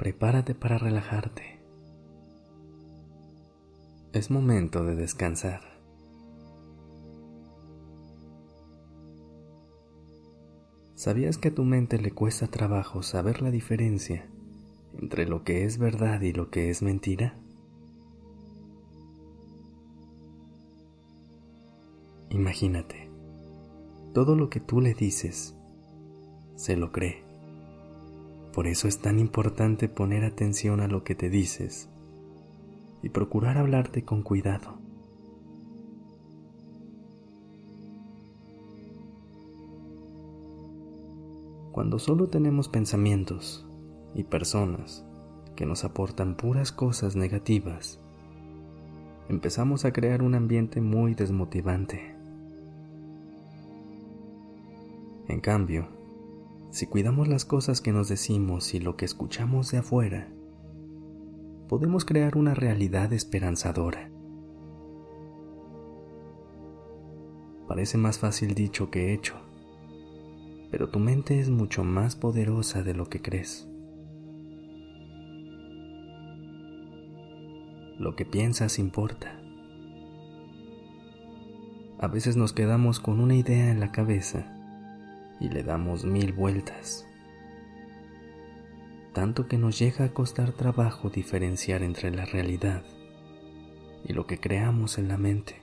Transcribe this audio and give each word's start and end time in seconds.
Prepárate 0.00 0.54
para 0.54 0.78
relajarte. 0.78 1.60
Es 4.14 4.30
momento 4.30 4.82
de 4.82 4.96
descansar. 4.96 5.60
¿Sabías 10.94 11.36
que 11.36 11.48
a 11.48 11.54
tu 11.54 11.64
mente 11.64 11.98
le 11.98 12.12
cuesta 12.12 12.46
trabajo 12.46 13.02
saber 13.02 13.42
la 13.42 13.50
diferencia 13.50 14.26
entre 14.98 15.26
lo 15.26 15.44
que 15.44 15.66
es 15.66 15.76
verdad 15.76 16.22
y 16.22 16.32
lo 16.32 16.48
que 16.48 16.70
es 16.70 16.80
mentira? 16.80 17.34
Imagínate 22.30 23.10
todo 24.14 24.34
lo 24.34 24.48
que 24.48 24.60
tú 24.60 24.80
le 24.80 24.94
dices, 24.94 25.54
se 26.56 26.78
lo 26.78 26.90
cree. 26.90 27.29
Por 28.60 28.66
eso 28.66 28.88
es 28.88 28.98
tan 28.98 29.18
importante 29.18 29.88
poner 29.88 30.22
atención 30.22 30.80
a 30.80 30.86
lo 30.86 31.02
que 31.02 31.14
te 31.14 31.30
dices 31.30 31.88
y 33.02 33.08
procurar 33.08 33.56
hablarte 33.56 34.04
con 34.04 34.22
cuidado. 34.22 34.74
Cuando 41.72 41.98
solo 41.98 42.28
tenemos 42.28 42.68
pensamientos 42.68 43.66
y 44.14 44.24
personas 44.24 45.06
que 45.56 45.64
nos 45.64 45.84
aportan 45.84 46.36
puras 46.36 46.70
cosas 46.70 47.16
negativas, 47.16 47.98
empezamos 49.30 49.86
a 49.86 49.92
crear 49.94 50.22
un 50.22 50.34
ambiente 50.34 50.82
muy 50.82 51.14
desmotivante. 51.14 52.14
En 55.28 55.40
cambio, 55.40 55.99
si 56.70 56.86
cuidamos 56.86 57.26
las 57.26 57.44
cosas 57.44 57.80
que 57.80 57.92
nos 57.92 58.08
decimos 58.08 58.74
y 58.74 58.78
lo 58.78 58.96
que 58.96 59.04
escuchamos 59.04 59.72
de 59.72 59.78
afuera, 59.78 60.32
podemos 61.68 62.04
crear 62.04 62.36
una 62.36 62.54
realidad 62.54 63.12
esperanzadora. 63.12 64.10
Parece 67.66 67.98
más 67.98 68.18
fácil 68.18 68.54
dicho 68.54 68.90
que 68.90 69.12
hecho, 69.12 69.34
pero 70.70 70.90
tu 70.90 71.00
mente 71.00 71.40
es 71.40 71.50
mucho 71.50 71.82
más 71.82 72.14
poderosa 72.14 72.84
de 72.84 72.94
lo 72.94 73.08
que 73.08 73.20
crees. 73.20 73.68
Lo 77.98 78.14
que 78.14 78.24
piensas 78.24 78.78
importa. 78.78 79.40
A 81.98 82.06
veces 82.06 82.36
nos 82.36 82.52
quedamos 82.52 83.00
con 83.00 83.20
una 83.20 83.34
idea 83.34 83.70
en 83.70 83.80
la 83.80 83.92
cabeza 83.92 84.59
y 85.40 85.48
le 85.48 85.62
damos 85.62 86.04
mil 86.04 86.32
vueltas, 86.32 87.06
tanto 89.14 89.48
que 89.48 89.56
nos 89.56 89.78
llega 89.78 90.04
a 90.04 90.12
costar 90.12 90.52
trabajo 90.52 91.08
diferenciar 91.08 91.82
entre 91.82 92.10
la 92.10 92.26
realidad 92.26 92.84
y 94.04 94.12
lo 94.12 94.26
que 94.26 94.38
creamos 94.38 94.98
en 94.98 95.08
la 95.08 95.16
mente. 95.16 95.56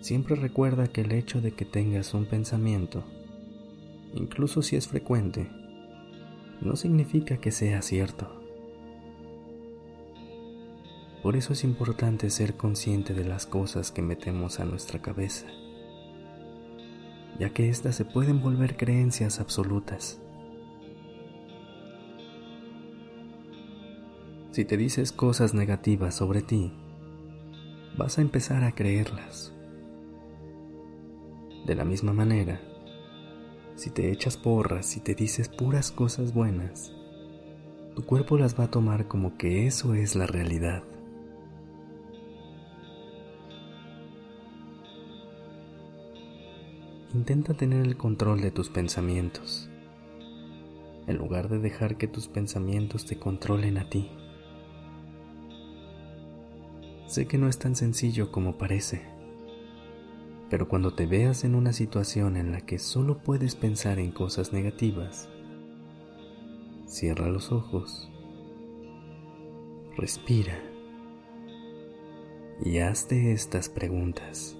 Siempre 0.00 0.36
recuerda 0.36 0.88
que 0.88 1.00
el 1.02 1.12
hecho 1.12 1.40
de 1.40 1.52
que 1.52 1.64
tengas 1.64 2.12
un 2.12 2.26
pensamiento, 2.26 3.04
incluso 4.14 4.60
si 4.60 4.76
es 4.76 4.88
frecuente, 4.88 5.48
no 6.60 6.76
significa 6.76 7.38
que 7.38 7.50
sea 7.50 7.82
cierto. 7.82 8.40
Por 11.22 11.36
eso 11.36 11.52
es 11.52 11.62
importante 11.62 12.30
ser 12.30 12.56
consciente 12.56 13.14
de 13.14 13.24
las 13.24 13.46
cosas 13.46 13.92
que 13.92 14.02
metemos 14.02 14.58
a 14.58 14.64
nuestra 14.64 15.00
cabeza 15.00 15.46
ya 17.42 17.50
que 17.50 17.68
éstas 17.68 17.96
se 17.96 18.04
pueden 18.04 18.40
volver 18.40 18.76
creencias 18.76 19.40
absolutas. 19.40 20.22
Si 24.52 24.64
te 24.64 24.76
dices 24.76 25.10
cosas 25.10 25.52
negativas 25.52 26.14
sobre 26.14 26.42
ti, 26.42 26.72
vas 27.98 28.18
a 28.18 28.20
empezar 28.20 28.62
a 28.62 28.76
creerlas. 28.76 29.52
De 31.66 31.74
la 31.74 31.84
misma 31.84 32.12
manera, 32.12 32.60
si 33.74 33.90
te 33.90 34.12
echas 34.12 34.36
porras 34.36 34.96
y 34.96 35.00
te 35.00 35.16
dices 35.16 35.48
puras 35.48 35.90
cosas 35.90 36.32
buenas, 36.32 36.92
tu 37.96 38.06
cuerpo 38.06 38.38
las 38.38 38.56
va 38.56 38.64
a 38.66 38.70
tomar 38.70 39.08
como 39.08 39.36
que 39.36 39.66
eso 39.66 39.94
es 39.94 40.14
la 40.14 40.28
realidad. 40.28 40.84
Intenta 47.14 47.52
tener 47.52 47.84
el 47.84 47.98
control 47.98 48.40
de 48.40 48.50
tus 48.50 48.70
pensamientos, 48.70 49.68
en 51.06 51.18
lugar 51.18 51.50
de 51.50 51.58
dejar 51.58 51.98
que 51.98 52.08
tus 52.08 52.26
pensamientos 52.26 53.04
te 53.04 53.18
controlen 53.18 53.76
a 53.76 53.90
ti. 53.90 54.10
Sé 57.06 57.26
que 57.26 57.36
no 57.36 57.48
es 57.48 57.58
tan 57.58 57.76
sencillo 57.76 58.32
como 58.32 58.56
parece, 58.56 59.02
pero 60.48 60.68
cuando 60.68 60.94
te 60.94 61.04
veas 61.04 61.44
en 61.44 61.54
una 61.54 61.74
situación 61.74 62.38
en 62.38 62.50
la 62.50 62.62
que 62.62 62.78
solo 62.78 63.18
puedes 63.18 63.56
pensar 63.56 63.98
en 63.98 64.10
cosas 64.10 64.54
negativas, 64.54 65.28
cierra 66.86 67.28
los 67.28 67.52
ojos, 67.52 68.10
respira 69.98 70.58
y 72.64 72.78
hazte 72.78 73.32
estas 73.32 73.68
preguntas. 73.68 74.56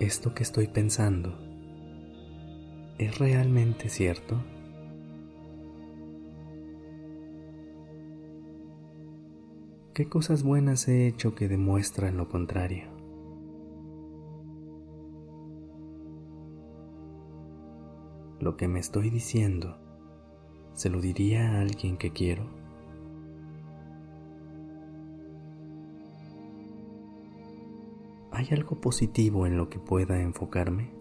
¿Esto 0.00 0.34
que 0.34 0.42
estoy 0.42 0.66
pensando 0.66 1.38
es 2.96 3.18
realmente 3.18 3.90
cierto? 3.90 4.42
¿Qué 9.92 10.08
cosas 10.08 10.42
buenas 10.42 10.88
he 10.88 11.06
hecho 11.06 11.34
que 11.34 11.48
demuestran 11.48 12.16
lo 12.16 12.30
contrario? 12.30 12.84
Lo 18.38 18.56
que 18.56 18.68
me 18.68 18.80
estoy 18.80 19.10
diciendo, 19.10 19.76
¿se 20.72 20.88
lo 20.88 21.02
diría 21.02 21.50
a 21.50 21.60
alguien 21.60 21.98
que 21.98 22.10
quiero? 22.10 22.59
¿Hay 28.40 28.48
algo 28.52 28.80
positivo 28.80 29.46
en 29.46 29.58
lo 29.58 29.68
que 29.68 29.78
pueda 29.78 30.18
enfocarme? 30.22 30.94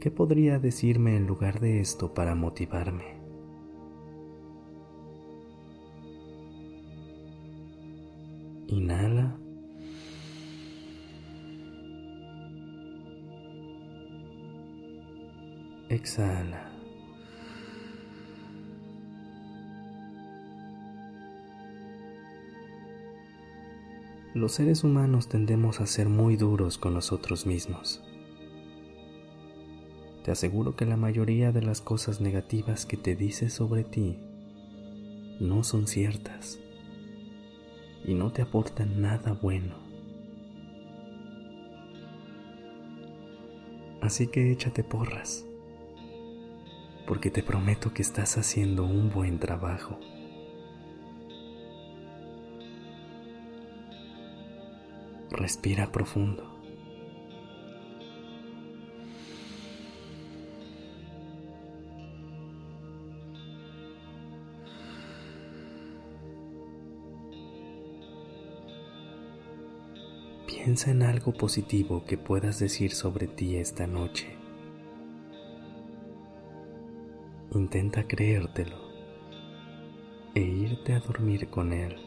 ¿Qué 0.00 0.10
podría 0.10 0.58
decirme 0.58 1.16
en 1.16 1.28
lugar 1.28 1.60
de 1.60 1.78
esto 1.78 2.12
para 2.12 2.34
motivarme? 2.34 3.20
Inhala. 8.66 9.38
Exhala. 15.88 16.75
Los 24.36 24.52
seres 24.52 24.84
humanos 24.84 25.30
tendemos 25.30 25.80
a 25.80 25.86
ser 25.86 26.10
muy 26.10 26.36
duros 26.36 26.76
con 26.76 26.92
nosotros 26.92 27.46
mismos. 27.46 28.02
Te 30.24 30.30
aseguro 30.30 30.76
que 30.76 30.84
la 30.84 30.98
mayoría 30.98 31.52
de 31.52 31.62
las 31.62 31.80
cosas 31.80 32.20
negativas 32.20 32.84
que 32.84 32.98
te 32.98 33.16
dices 33.16 33.54
sobre 33.54 33.82
ti 33.82 34.18
no 35.40 35.64
son 35.64 35.86
ciertas 35.86 36.58
y 38.04 38.12
no 38.12 38.30
te 38.30 38.42
aportan 38.42 39.00
nada 39.00 39.32
bueno. 39.32 39.74
Así 44.02 44.26
que 44.26 44.52
échate 44.52 44.84
porras. 44.84 45.46
porque 47.06 47.30
te 47.30 47.40
prometo 47.40 47.94
que 47.94 48.02
estás 48.02 48.36
haciendo 48.36 48.84
un 48.84 49.10
buen 49.10 49.38
trabajo. 49.38 50.00
Respira 55.36 55.92
profundo. 55.92 56.44
Piensa 70.46 70.90
en 70.90 71.02
algo 71.02 71.34
positivo 71.34 72.06
que 72.06 72.16
puedas 72.16 72.58
decir 72.58 72.92
sobre 72.92 73.26
ti 73.26 73.56
esta 73.56 73.86
noche. 73.86 74.38
Intenta 77.52 78.08
creértelo 78.08 78.78
e 80.34 80.40
irte 80.40 80.94
a 80.94 81.00
dormir 81.00 81.50
con 81.50 81.74
él. 81.74 82.05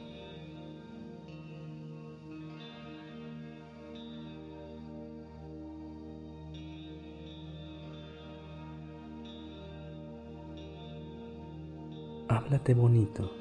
Háblate 12.31 12.75
bonito 12.75 13.31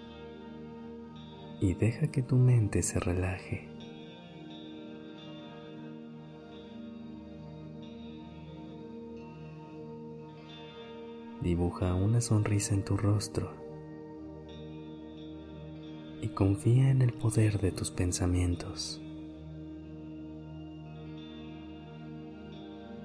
y 1.60 1.74
deja 1.74 2.06
que 2.06 2.22
tu 2.22 2.36
mente 2.36 2.82
se 2.82 2.98
relaje. 2.98 3.68
Dibuja 11.42 11.94
una 11.94 12.22
sonrisa 12.22 12.74
en 12.74 12.82
tu 12.82 12.96
rostro 12.96 13.52
y 16.22 16.28
confía 16.28 16.88
en 16.88 17.02
el 17.02 17.12
poder 17.12 17.60
de 17.60 17.72
tus 17.72 17.90
pensamientos. 17.90 19.02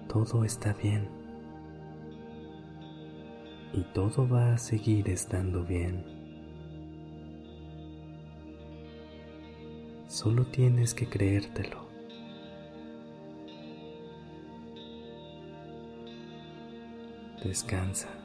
Todo 0.07 0.45
está 0.45 0.71
bien 0.71 1.22
y 3.73 3.81
todo 3.93 4.27
va 4.27 4.53
a 4.53 4.57
seguir 4.57 5.09
estando 5.09 5.63
bien. 5.63 6.03
Solo 10.07 10.45
tienes 10.45 10.93
que 10.93 11.09
creértelo. 11.09 11.87
Descansa. 17.43 18.22